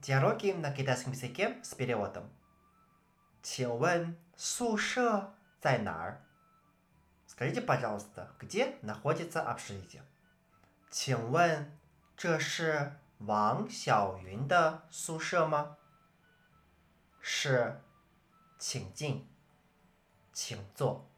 [0.00, 2.24] Диалоги на китайском языке с переводом.
[3.42, 6.20] 请问宿舍在哪儿？
[7.26, 10.02] Скажите, пожалуйста, где находится общежитие？
[10.90, 11.76] 请问
[12.16, 15.76] 这是王小云的宿舍吗？
[17.20, 17.80] 是，
[18.58, 19.28] 请进，
[20.32, 21.08] 请坐。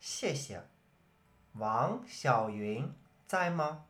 [0.00, 0.64] 谢谢。
[1.54, 2.92] 王小云
[3.26, 3.84] 在吗？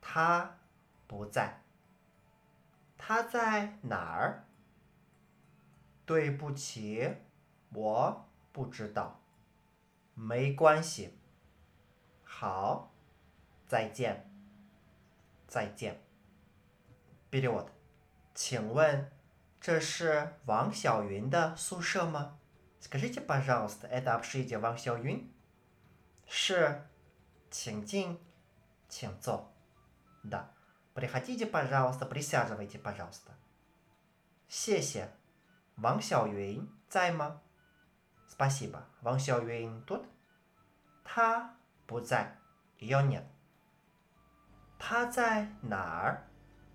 [0.00, 0.58] 他
[1.06, 1.62] 不在。
[3.04, 4.44] 他在哪儿？
[6.06, 7.16] 对不起，
[7.72, 9.20] 我不知道。
[10.14, 11.18] 没关系。
[12.24, 12.92] 好，
[13.66, 14.30] 再见。
[15.46, 16.00] 再见。
[17.30, 17.68] Перевод，
[18.34, 19.10] 请问
[19.60, 22.38] 这是王小云的宿舍吗？
[22.80, 25.26] Скажите, пожалуйста, это общежитие Ван Xiaoyun？
[26.26, 26.86] 是，
[27.50, 28.18] 请进，
[28.88, 29.52] 请坐。
[30.22, 30.48] Да.
[30.95, 33.33] Приходите, пожалуйста, присаживайте, пожалуйста.
[34.47, 35.09] 谢谢。
[35.75, 37.41] Ван Сяоюин, займа.
[38.29, 38.85] Спасибо.
[39.01, 40.05] Ван Сяо Сяоюин тут?
[41.03, 41.53] Та
[41.85, 42.27] бузай.
[42.79, 43.25] Ее нет.
[44.79, 46.23] Та зай нар?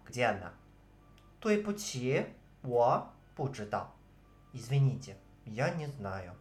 [0.06, 0.52] Где она?
[1.41, 2.27] Той пути,
[2.62, 3.95] во, пучитал.
[4.52, 6.36] Извините, я не знаю.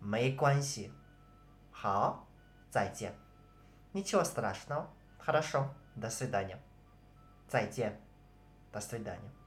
[0.00, 0.90] Мои куанси.
[1.70, 2.26] Хао,
[2.72, 3.12] зайдя.
[3.92, 4.90] Ничего страшного.
[5.20, 6.60] Хорошо, до свидания.
[7.52, 8.00] 再见
[8.72, 9.41] ，До свидания.